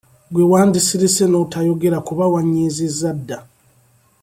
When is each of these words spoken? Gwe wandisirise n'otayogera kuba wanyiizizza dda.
Gwe 0.33 0.43
wandisirise 0.51 1.23
n'otayogera 1.27 1.97
kuba 2.07 2.23
wanyiizizza 2.33 3.09
dda. 3.17 3.39